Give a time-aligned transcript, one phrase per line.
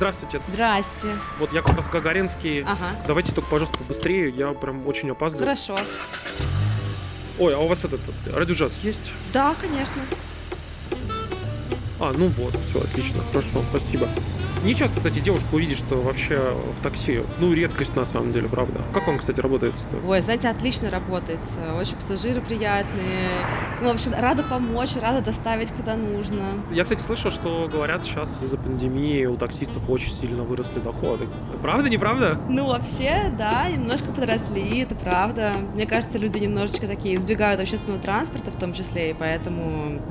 [0.00, 0.40] Здравствуйте.
[0.48, 1.08] Здрасте.
[1.38, 2.62] Вот я как раз Гагаринский.
[2.62, 2.96] Ага.
[3.06, 4.30] Давайте только, пожалуйста, побыстрее.
[4.30, 5.44] Я прям очень опаздываю.
[5.44, 5.78] Хорошо.
[7.38, 9.12] Ой, а у вас этот радиоджаз есть?
[9.34, 10.00] Да, конечно.
[11.98, 14.08] А, ну вот, все, отлично, хорошо, спасибо.
[14.64, 17.22] Не часто, кстати, девушку увидишь, что вообще в такси.
[17.38, 18.82] Ну, редкость на самом деле, правда.
[18.92, 19.74] Как вам, кстати, работает?
[20.06, 21.40] Ой, знаете, отлично работает.
[21.78, 23.28] Очень пассажиры приятные.
[23.80, 26.42] Ну, в общем, рада помочь, рада доставить куда нужно.
[26.70, 31.26] Я, кстати, слышал, что говорят, сейчас из-за пандемии у таксистов очень сильно выросли доходы.
[31.62, 32.38] Правда, неправда?
[32.48, 35.52] Ну, вообще, да, немножко подросли, это правда.
[35.74, 40.02] Мне кажется, люди немножечко такие избегают общественного транспорта в том числе, и поэтому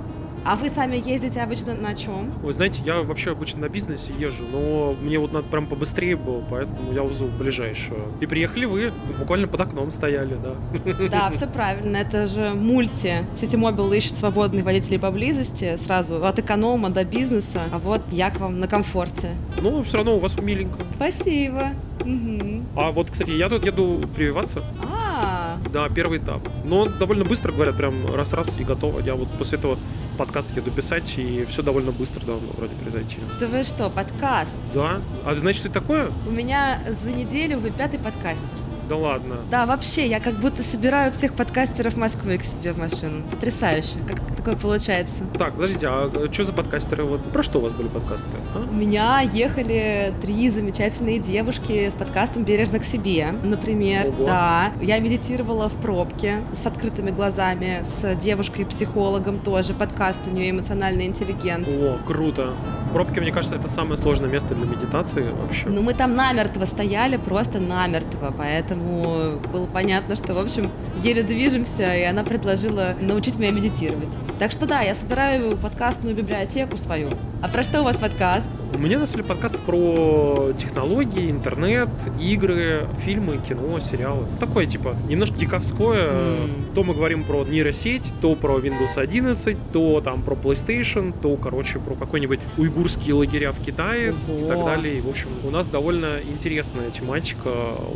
[0.45, 2.31] а вы сами ездите обычно на чем?
[2.41, 6.43] Вы знаете, я вообще обычно на бизнесе езжу, но мне вот надо прям побыстрее было,
[6.49, 8.01] поэтому я вызову ближайшую.
[8.19, 11.09] И приехали вы, буквально под окном стояли, да.
[11.09, 13.25] Да, все правильно, это же мульти.
[13.35, 18.59] Ситимобил ищет свободных водителей поблизости, сразу от эконома до бизнеса, а вот я к вам
[18.59, 19.35] на комфорте.
[19.61, 20.79] Ну, все равно у вас миленько.
[20.95, 21.71] Спасибо.
[22.01, 22.63] Угу.
[22.75, 24.63] А вот, кстати, я тут еду прививаться.
[24.85, 26.47] А, Да, первый этап.
[26.63, 28.99] Но довольно быстро говорят, прям раз-раз и готово.
[29.01, 29.77] Я вот после этого
[30.19, 33.19] подкаст еду писать, и все довольно быстро должно вроде произойти.
[33.39, 34.57] да вы что, подкаст?
[34.73, 35.01] Да?
[35.25, 36.11] А ты что это такое?
[36.27, 38.49] У меня за неделю вы пятый подкастер.
[38.89, 39.37] Да ладно.
[39.49, 43.23] Да, вообще, я как будто собираю всех подкастеров Москвы к себе в машину.
[43.31, 43.99] Потрясающе.
[44.05, 45.25] Как такое получается?
[45.37, 47.03] Так, подождите, а что за подкастеры?
[47.03, 48.25] Вот про что у вас были подкасты?
[48.55, 48.59] а?
[48.69, 53.33] У меня ехали три замечательные девушки с подкастом «Бережно к себе».
[53.43, 54.25] Например, Ого.
[54.25, 59.73] да, я медитировала в пробке с открытыми глазами, с девушкой-психологом тоже.
[59.73, 61.67] Подкаст у нее «Эмоциональный интеллигент».
[61.67, 62.53] О, круто.
[62.93, 65.67] Пробки, мне кажется, это самое сложное место для медитации вообще.
[65.67, 70.71] Ну, мы там намертво стояли, просто намертво, поэтому было понятно, что, в общем,
[71.03, 74.15] еле движемся, и она предложила научить меня медитировать.
[74.39, 77.09] Так что да, я собираю подкастную библиотеку свою.
[77.41, 78.47] А про что у вас подкаст?
[78.71, 81.89] У меня на самом деле подкаст про технологии, интернет,
[82.19, 84.25] игры, фильмы, кино, сериалы.
[84.39, 86.07] Такое, типа, немножко гиковское.
[86.07, 86.65] М.
[86.75, 91.79] То мы говорим про нейросеть, то про Windows 11, то там про PlayStation, то, короче,
[91.79, 94.65] про какой-нибудь уйгурские лагеря в Китае и так Ого.
[94.65, 94.99] далее.
[94.99, 97.51] И, в общем, у нас довольно интересная тематика,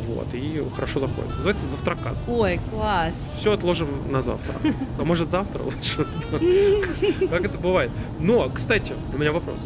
[0.08, 1.36] вот, и хорошо заходит.
[1.38, 2.24] Называется «Завтракаст».
[2.28, 3.16] Ой, класс.
[3.38, 4.56] Все отложим на завтра.
[5.00, 6.08] А может завтра лучше?
[7.30, 7.92] Как это бывает?
[8.20, 9.60] Но, кстати, у меня вопрос.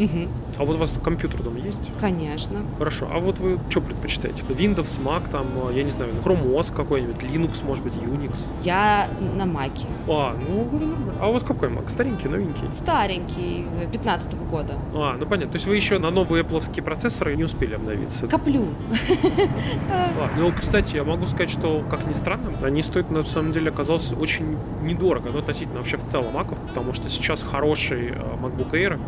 [0.57, 1.91] А вот у вас компьютер дома есть?
[1.99, 2.61] Конечно.
[2.77, 3.07] Хорошо.
[3.11, 4.43] А вот вы что предпочитаете?
[4.49, 8.39] Windows, Mac, там, э, я не знаю, Chrome OS какой-нибудь, Linux, может быть, Unix?
[8.63, 9.85] Я на Маке.
[10.07, 10.67] А, ну.
[11.19, 11.89] А у вас какой Mac?
[11.89, 12.73] Старенький, новенький?
[12.73, 14.73] Старенький, 15 года.
[14.93, 15.51] А, ну понятно.
[15.51, 18.27] То есть вы еще на новые Apple процессоры не успели обновиться?
[18.27, 18.67] Коплю.
[19.89, 23.69] А, ну, кстати, я могу сказать, что, как ни странно, они стоят, на самом деле,
[23.69, 28.71] оказалось очень недорого, ну, относительно вообще в целом маков, потому что сейчас хороший э, MacBook
[28.71, 28.99] Air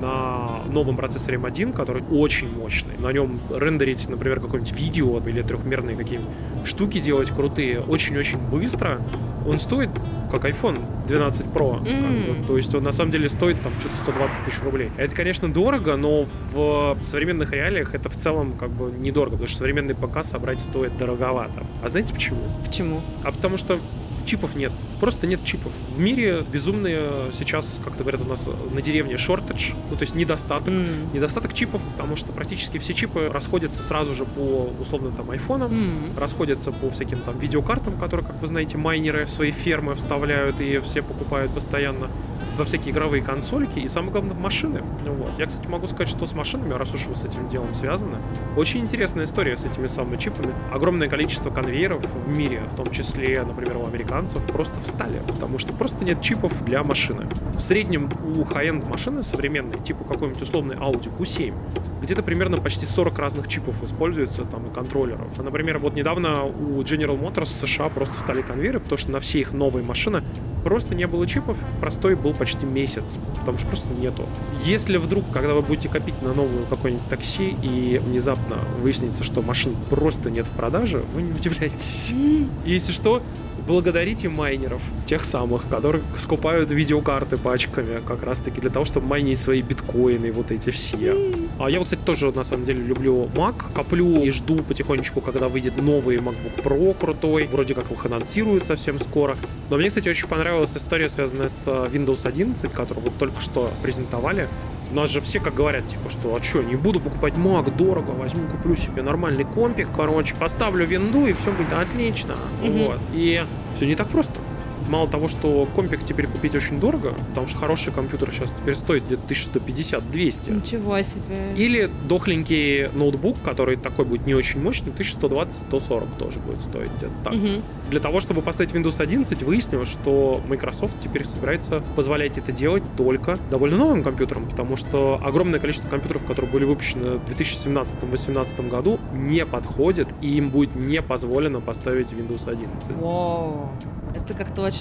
[0.00, 2.96] на новом процессоре M1, который очень мощный.
[2.98, 6.30] На нем рендерить, например, какое-нибудь видео или трехмерные какие-нибудь
[6.64, 9.00] штуки делать крутые очень-очень быстро.
[9.46, 9.90] Он стоит
[10.30, 11.78] как iPhone 12 Pro.
[11.80, 12.46] бы.
[12.46, 14.90] То есть он на самом деле стоит там что-то 120 тысяч рублей.
[14.96, 19.58] Это, конечно, дорого, но в современных реалиях это в целом как бы недорого, потому что
[19.58, 21.62] современный ПК собрать стоит дороговато.
[21.82, 22.40] А знаете почему?
[22.64, 23.02] Почему?
[23.22, 23.80] А потому что
[24.26, 24.72] чипов нет.
[25.00, 25.72] Просто нет чипов.
[25.90, 30.68] В мире безумные сейчас, как-то говорят у нас на деревне, шортедж, ну то есть недостаток.
[30.68, 30.86] М.
[31.14, 36.18] Недостаток чипов, потому что практически все чипы расходятся сразу же по условно там айфонам, М.
[36.18, 40.78] расходятся по всяким там видеокартам, которые, как вы знаете, майнеры в свои фермы вставляют и
[40.80, 42.08] все покупают постоянно
[42.56, 44.82] во всякие игровые консольки и самое главное в машины.
[45.04, 45.30] Вот.
[45.38, 48.18] Я, кстати, могу сказать, что с машинами, раз уж вы с этим делом связаны,
[48.56, 50.52] очень интересная история с этими самыми чипами.
[50.72, 55.72] Огромное количество конвейеров в мире, в том числе, например, у американцев, просто встали, потому что
[55.72, 57.26] просто нет чипов для машины.
[57.54, 61.54] В среднем у high-end машины современной, типа какой-нибудь условный Audi Q7,
[62.02, 65.26] где-то примерно почти 40 разных чипов используется, там, и контроллеров.
[65.38, 69.40] А, Например, вот недавно у General Motors США просто встали конвейеры, потому что на все
[69.40, 70.22] их новые машины
[70.66, 74.26] просто не было чипов, простой был почти месяц, потому что просто нету.
[74.64, 79.76] Если вдруг, когда вы будете копить на новую какое-нибудь такси и внезапно выяснится, что машин
[79.88, 82.12] просто нет в продаже, вы не удивляйтесь.
[82.12, 83.22] И если что,
[83.66, 89.38] благодарите майнеров, тех самых, которые скупают видеокарты пачками, как раз таки для того, чтобы майнить
[89.38, 91.14] свои биткоины, вот эти все.
[91.58, 95.48] А я вот, кстати, тоже на самом деле люблю Mac, коплю и жду потихонечку, когда
[95.48, 99.36] выйдет новый MacBook Pro крутой, вроде как их анонсируют совсем скоро.
[99.70, 103.72] Но мне, кстати, очень понравилась история, связанная с э, Windows 11, которую вот только что
[103.82, 104.48] презентовали.
[104.90, 108.10] У нас же все как говорят, типа, что, а что, не буду покупать Mac, дорого,
[108.10, 112.36] возьму, куплю себе нормальный компик, короче, поставлю винду, и все будет отлично.
[112.62, 112.84] Мгм.
[112.84, 112.98] Вот.
[113.12, 114.40] И все не так просто.
[114.88, 119.04] Мало того, что компик теперь купить очень дорого, потому что хороший компьютер сейчас теперь стоит
[119.04, 120.54] где-то 1150-200.
[120.54, 121.54] Ничего себе.
[121.56, 127.34] Или дохленький ноутбук, который такой будет не очень мощный, 1120-140 тоже будет стоить где-то так.
[127.34, 127.62] Мгм.
[127.90, 133.38] Для того, чтобы поставить Windows 11, выяснилось, что Microsoft теперь собирается позволять это делать только
[133.50, 139.44] довольно новым компьютерам, потому что огромное количество компьютеров, которые были выпущены в 2017-2018 году, не
[139.46, 142.92] подходит, и им будет не позволено поставить Windows 11.
[142.96, 143.70] Воу.
[144.14, 144.75] Это как-то очень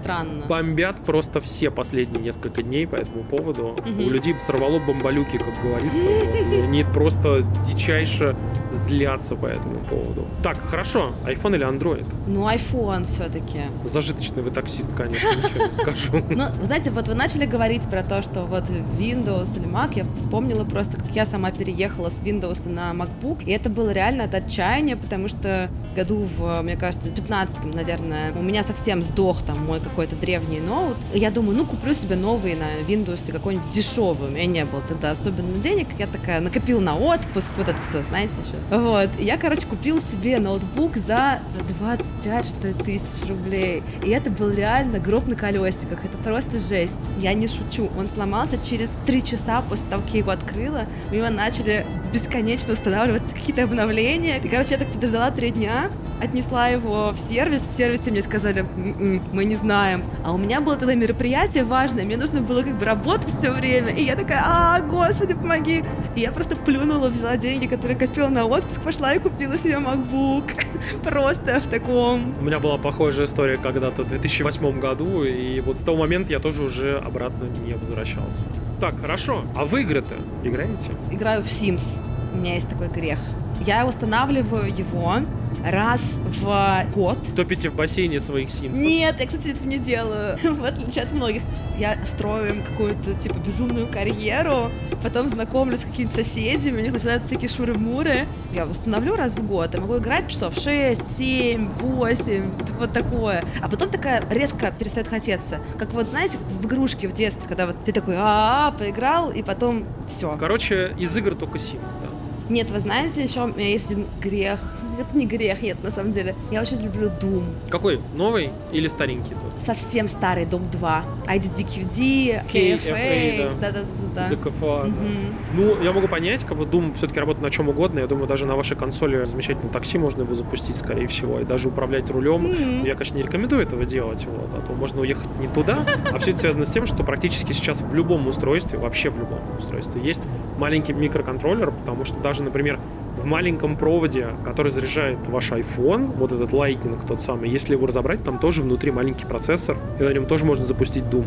[0.00, 0.46] странно.
[0.46, 3.76] Бомбят просто все последние несколько дней по этому поводу.
[3.84, 4.00] Мгм.
[4.06, 5.96] У людей сорвало бомбалюки, как говорится.
[5.96, 8.36] вот, и они просто дичайше
[8.72, 10.26] злятся по этому поводу.
[10.42, 11.12] Так, хорошо.
[11.24, 12.06] iPhone или Android?
[12.26, 13.62] Ну, iPhone все-таки.
[13.84, 16.24] Зажиточный вы таксист, конечно, ничего не скажу.
[16.40, 18.64] Ну, знаете, вот вы начали говорить про то, что вот
[18.98, 23.50] Windows или Mac, я вспомнила просто, как я сама переехала с Windows на MacBook, и
[23.50, 28.42] это было реально от отчаяния, потому что году в, мне кажется, в 15 наверное, у
[28.42, 30.96] меня совсем сдох там мой какой-то древний ноут.
[31.14, 34.28] Я думаю, ну, куплю себе новый на Windows какой-нибудь дешевый.
[34.28, 35.88] У меня не было тогда особенно денег.
[35.98, 38.80] Я такая накопил на отпуск, вот это все, знаете, еще.
[38.80, 39.10] Вот.
[39.18, 41.40] Я, короче, купил себе ноутбук за
[41.78, 43.82] 25, что ли, тысяч рублей.
[44.04, 46.04] И это был реально гроб на колесиках.
[46.04, 46.96] Это просто жесть.
[47.18, 47.90] Я не шучу.
[47.98, 50.86] Он сломался через три часа после того, как я его открыла.
[51.10, 54.38] У него начали бесконечно устанавливаться какие-то обновления.
[54.38, 55.90] И, короче, я так подождала три дня,
[56.22, 57.62] отнесла его в сервис.
[57.62, 60.02] В сервисе мне сказали, «М-м, мы не знаем.
[60.24, 63.92] А у меня было тогда мероприятие важное, мне нужно было как бы работать все время.
[63.92, 65.84] И я такая, а, господи, помоги.
[66.16, 70.44] И я просто плюнула, взяла деньги, которые копила на отпуск, пошла и купила себе MacBook.
[71.04, 75.82] Просто в таком У меня была похожая история когда-то в 2008 году, и вот с
[75.82, 78.44] того момента я тоже уже обратно не возвращался.
[78.80, 79.44] Так, хорошо.
[79.56, 80.90] А в игры-то играете?
[81.10, 82.00] играю в Sims.
[82.34, 83.18] У меня есть такой грех.
[83.64, 85.16] Я устанавливаю его
[85.64, 87.18] раз в год.
[87.36, 88.78] Топите в бассейне своих симсов?
[88.78, 91.42] Нет, я, кстати, этого не делаю, в отличие от многих.
[91.78, 94.70] Я строю им какую-то, типа, безумную карьеру,
[95.02, 98.26] потом знакомлюсь с какими-то соседями, у них начинаются всякие шуры-муры.
[98.52, 102.44] Я установлю раз в год, я могу играть часов 6, 7, 8,
[102.78, 103.42] вот такое.
[103.62, 105.60] А потом такая резко перестает хотеться.
[105.78, 109.84] Как вот, знаете, в игрушке в детстве, когда вот ты такой, а, поиграл, и потом
[110.06, 110.36] все.
[110.38, 112.08] Короче, из игр только Sims, да.
[112.50, 114.60] Нет, вы знаете, еще у меня есть один грех.
[114.98, 116.34] Это не грех, нет, на самом деле.
[116.50, 117.44] Я очень люблю Doom.
[117.70, 118.00] Какой?
[118.14, 119.62] Новый или старенький тот?
[119.62, 121.04] Совсем старый Doom 2.
[121.26, 123.60] IDDQD, KFA, KFA.
[123.60, 124.28] Да-да-да.
[124.28, 124.84] ДКФА.
[124.86, 125.34] Мгм.
[125.54, 128.00] Ну, я могу понять, как бы Doom все-таки работает на чем угодно.
[128.00, 131.68] Я думаю, даже на вашей консоли замечательном такси можно его запустить, скорее всего, и даже
[131.68, 132.42] управлять рулем.
[132.42, 132.84] Мгм.
[132.84, 135.78] Я, конечно, не рекомендую этого делать, вот, а то можно уехать не туда.
[136.12, 139.40] А все это связано с тем, что практически сейчас в любом устройстве, вообще в любом
[139.56, 140.22] устройстве, есть
[140.58, 142.78] маленький микроконтроллер, потому что даже, например,
[143.16, 148.22] в маленьком проводе, который заряжает ваш iPhone, вот этот Lightning тот самый, если его разобрать,
[148.24, 151.24] там тоже внутри маленький процессор, и на нем тоже можно запустить Doom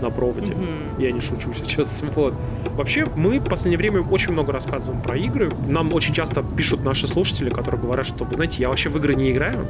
[0.00, 0.52] на проводе.
[0.52, 0.98] Мгм.
[0.98, 2.02] Я не шучу сейчас.
[2.14, 2.34] Вот.
[2.74, 5.50] Вообще, мы в последнее время очень много рассказываем про игры.
[5.66, 9.14] Нам очень часто пишут наши слушатели, которые говорят, что, вы знаете, я вообще в игры
[9.14, 9.66] не играю,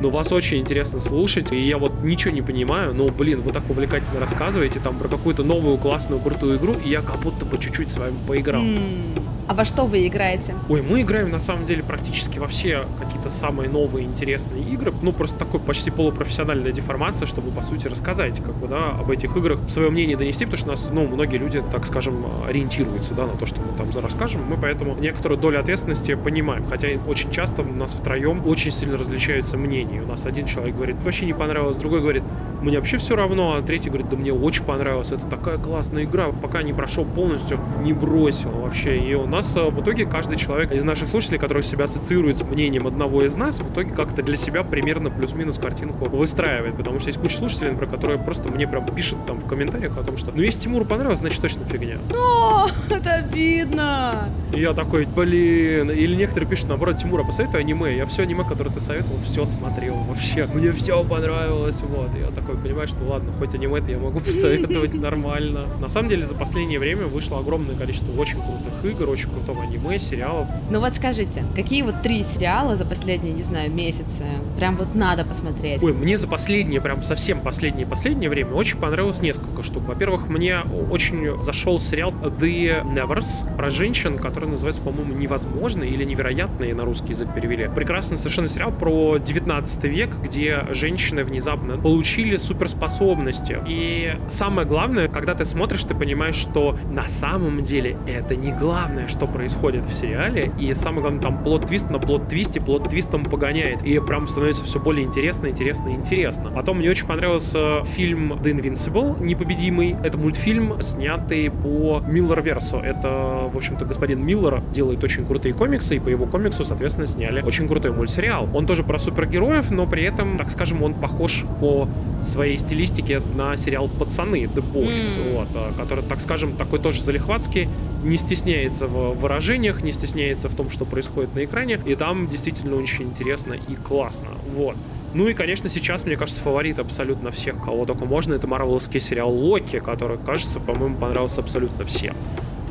[0.00, 3.68] но вас очень интересно слушать, и я вот ничего не понимаю, но, блин, вы так
[3.70, 7.90] увлекательно рассказываете там про какую-то новую классную крутую игру, и я как будто бы чуть-чуть
[7.90, 8.62] с вами поиграл.
[8.62, 9.14] М.
[9.48, 10.54] А во что вы играете?
[10.68, 14.92] Ой, мы играем на самом деле практически во все какие-то самые новые интересные игры.
[15.02, 19.36] Ну, просто такой почти полупрофессиональная деформация, чтобы, по сути, рассказать, как бы, да, об этих
[19.36, 23.36] играх, свое мнение донести, потому что нас, ну, многие люди, так скажем, ориентируются, да, на
[23.36, 24.42] то, что мы там за расскажем.
[24.48, 26.66] Мы поэтому некоторую долю ответственности понимаем.
[26.66, 30.02] Хотя очень часто у нас втроем очень сильно различаются мнения.
[30.02, 32.24] У нас один человек говорит, вообще не понравилось, другой говорит,
[32.66, 36.32] мне вообще все равно, а третий говорит, да мне очень понравилось, это такая классная игра,
[36.32, 38.98] пока не прошел полностью, не бросил вообще.
[38.98, 42.42] И у нас э, в итоге каждый человек из наших слушателей, который себя ассоциирует с
[42.42, 46.76] мнением одного из нас, в итоге как-то для себя примерно плюс-минус картинку выстраивает.
[46.76, 50.02] Потому что есть куча слушателей, например, которые просто мне прям пишут там в комментариях о
[50.02, 51.98] том, что ну если Тимуру понравилось, значит точно фигня.
[52.12, 54.28] О, это обидно.
[54.52, 55.90] И я такой, блин.
[55.90, 57.96] Или некоторые пишут, наоборот, Тимура, посоветуй аниме.
[57.96, 60.46] Я все аниме, которое ты советовал, все смотрел вообще.
[60.46, 61.80] Мне все понравилось.
[61.82, 62.14] Вот.
[62.16, 65.66] И я такой понимаю, что ладно, хоть аниме-то я могу посоветовать нормально.
[65.80, 69.98] На самом деле, за последнее время вышло огромное количество очень крутых игр, очень крутого аниме,
[69.98, 70.48] сериалов.
[70.70, 74.24] Ну вот скажите, какие вот три сериала за последние, не знаю, месяцы
[74.56, 75.82] прям вот надо посмотреть?
[75.82, 79.84] Ой, мне за последнее, прям совсем последнее-последнее время очень понравилось несколько штук.
[79.84, 80.60] Во-первых, мне
[80.90, 87.10] очень зашел сериал The Nevers про женщин, который называется, по-моему, «Невозможные» или «Невероятные» на русский
[87.12, 87.68] язык перевели.
[87.74, 93.58] Прекрасный совершенно сериал про 19 век, где женщины внезапно получили получили суперспособности.
[93.66, 99.08] И самое главное, когда ты смотришь, ты понимаешь, что на самом деле это не главное,
[99.08, 100.52] что происходит в сериале.
[100.58, 103.82] И самое главное, там плод-твист на плод-твисте, плод-твистом погоняет.
[103.82, 106.50] И прям становится все более интересно, интересно, интересно.
[106.50, 109.96] Потом мне очень понравился фильм The Invincible, Непобедимый.
[110.04, 112.78] Это мультфильм, снятый по Миллер-версу.
[112.78, 117.42] Это, в общем-то, господин Миллер делает очень крутые комиксы, и по его комиксу, соответственно, сняли
[117.42, 118.48] очень крутой мультсериал.
[118.54, 121.88] Он тоже про супергероев, но при этом, так скажем, он похож по
[122.26, 125.34] своей стилистике на сериал «Пацаны» The Boys, mm.
[125.34, 127.68] вот, а, который, так скажем, такой тоже залихватский,
[128.02, 132.76] не стесняется в выражениях, не стесняется в том, что происходит на экране, и там действительно
[132.76, 134.28] очень интересно и классно.
[134.54, 134.76] Вот.
[135.14, 139.30] Ну и, конечно, сейчас, мне кажется, фаворит абсолютно всех, кого только можно, это марвеловский сериал
[139.30, 142.14] «Локи», который, кажется, по-моему, понравился абсолютно всем.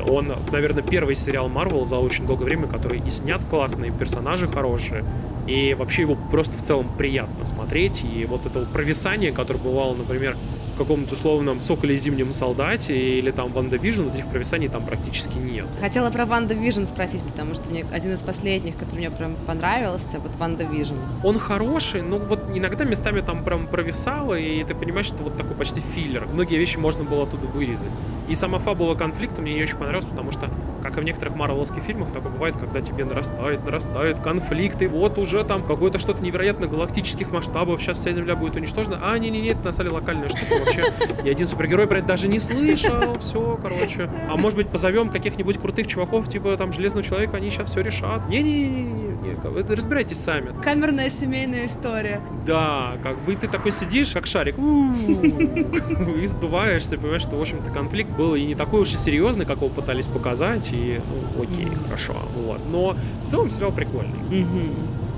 [0.08, 4.46] Он, наверное, первый сериал Marvel за очень долгое время, который и снят классно, и персонажи
[4.46, 5.04] хорошие,
[5.46, 8.04] и вообще его просто в целом приятно смотреть.
[8.04, 10.36] И вот это вот провисание, которое бывало, например,
[10.74, 15.64] в каком-то условном «Соколе зимнем солдате» или там «WandaVision», вот этих провисаний там практически нет.
[15.80, 20.36] Хотела про «WandaVision» спросить, потому что мне один из последних, который мне прям понравился, вот
[20.36, 20.96] «WandaVision».
[21.24, 25.56] Он хороший, но вот иногда местами там прям провисало, и ты понимаешь, что вот такой
[25.56, 26.26] почти филлер.
[26.26, 27.88] Многие вещи можно было оттуда вырезать.
[28.28, 30.48] И сама фабула конфликта мне не очень понравилась, потому что,
[30.82, 35.18] как и в некоторых марвеловских фильмах, такое бывает, когда тебе нарастает, нарастает конфликт, и вот
[35.18, 39.00] уже там какое-то что-то невероятно галактических масштабов, сейчас вся Земля будет уничтожена.
[39.02, 40.84] А, не-не-не, это на самом деле локальная штука вообще.
[41.22, 44.10] Ни один супергерой про это даже не слышал, все, короче.
[44.28, 48.28] А может быть, позовем каких-нибудь крутых чуваков, типа там Железного Человека, они сейчас все решат.
[48.28, 50.50] Не-не-не, вы разбирайтесь сами.
[50.62, 52.20] Камерная семейная история.
[52.46, 58.15] Да, как бы ты такой сидишь, как шарик, и сдуваешься, понимаешь, что, в общем-то, конфликт
[58.16, 61.00] был и не такой уж и серьезный, как его пытались показать, и,
[61.36, 62.60] ну, окей, хорошо, вот.
[62.70, 64.18] Но в целом сериал прикольный.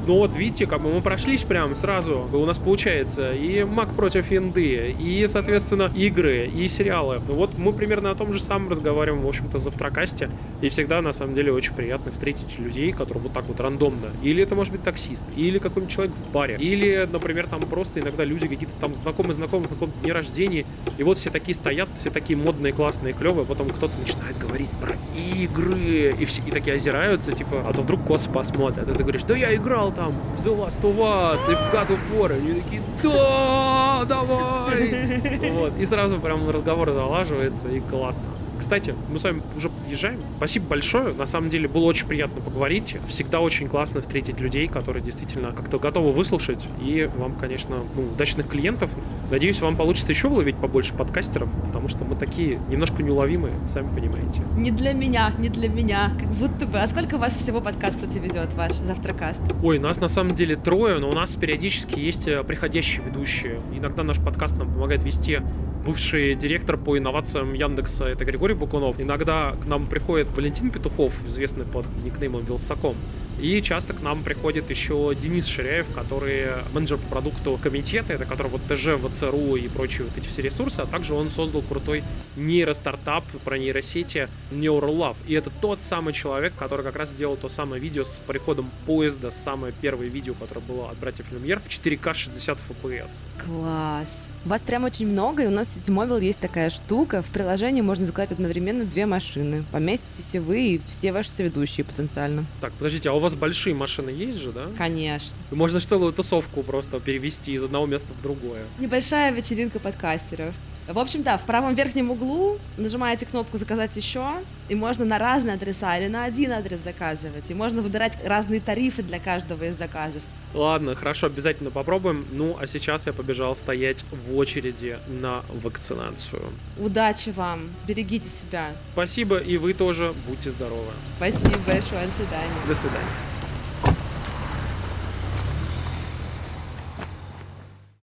[0.09, 2.31] Ну вот, видите, как бы мы прошлись прям сразу.
[2.33, 7.21] У нас получается и Мак против Инды, и, соответственно, игры, и сериалы.
[7.29, 10.31] Ну вот мы примерно о том же самом разговариваем, в общем-то, в завтракасте.
[10.63, 14.09] И всегда, на самом деле, очень приятно встретить людей, которые вот так вот рандомно.
[14.23, 18.25] Или это может быть таксист, или какой-нибудь человек в баре, или, например, там просто иногда
[18.25, 20.65] люди какие-то там знакомые-знакомые на каком-то дне рождения.
[20.97, 24.97] И вот все такие стоят, все такие модные, классные, клевые, потом кто-то начинает говорить про
[25.15, 28.89] игры, и все и такие озираются, типа, а то вдруг кос посмотрят.
[28.89, 31.89] А ты говоришь, да я играл там в The Last of Us и в God
[31.89, 32.31] of War.
[32.39, 35.51] И они такие, да, давай!
[35.51, 35.73] Вот.
[35.79, 38.25] И сразу прям разговор залаживается, и классно.
[38.59, 40.21] Кстати, мы с вами уже подъезжаем.
[40.37, 41.15] Спасибо большое.
[41.15, 42.97] На самом деле было очень приятно поговорить.
[43.07, 46.67] Всегда очень классно встретить людей, которые действительно как-то готовы выслушать.
[46.81, 48.91] И вам, конечно, ну, удачных клиентов.
[49.31, 54.43] Надеюсь, вам получится еще выловить побольше подкастеров, потому что мы такие немножко неуловимые, сами понимаете.
[54.57, 56.11] Не для меня, не для меня.
[56.19, 56.79] Как будто бы.
[56.79, 59.41] А сколько у вас всего подкаст, кстати, ведет ваш завтракаст?
[59.63, 63.61] Ой, нас на самом деле трое, но у нас периодически есть э, приходящие ведущие.
[63.73, 65.41] Иногда наш подкаст нам помогает вести
[65.85, 69.01] бывший директор по инновациям Яндекса, это Григорий Букунов.
[69.01, 72.97] Иногда к нам приходит Валентин Петухов, известный под никнеймом Вилсаком.
[73.41, 78.49] И часто к нам приходит еще Денис Ширяев, который менеджер по продукту комитета, это который
[78.49, 82.03] вот ТЖ, ВЦРУ и прочие вот эти все ресурсы, а также он создал крутой
[82.37, 85.17] нейростартап про нейросети Neuralove.
[85.27, 89.31] И это тот самый человек, который как раз сделал то самое видео с приходом поезда,
[89.31, 93.13] самое первое видео, которое было от братьев Люмьер в 4К 60 FPS.
[93.45, 94.29] Класс!
[94.45, 97.23] Вас прям очень много, и у нас в Ситимобил есть такая штука.
[97.23, 99.65] В приложении можно заказать одновременно две машины.
[99.71, 102.47] Поместитесь и вы, и все ваши соведущие потенциально.
[102.61, 104.69] Так, подождите, а у вас большие машины есть же, да?
[104.77, 105.37] Конечно.
[105.51, 108.65] Можно же целую тусовку просто перевести из одного места в другое.
[108.79, 110.55] Небольшая вечеринка подкастеров.
[110.89, 114.37] В общем, да, в правом верхнем углу нажимаете кнопку «Заказать еще»,
[114.71, 117.51] и можно на разные адреса или на один адрес заказывать.
[117.51, 120.23] И можно выбирать разные тарифы для каждого из заказов.
[120.55, 122.27] Ладно, хорошо, обязательно попробуем.
[122.33, 126.43] Ну, а сейчас я побежал стоять в очереди на вакцинацию.
[126.79, 128.73] Удачи вам, берегите себя.
[128.95, 130.93] Спасибо, и вы тоже будьте здоровы.
[131.19, 132.67] Спасибо большое, до свидания.
[132.67, 133.38] До свидания.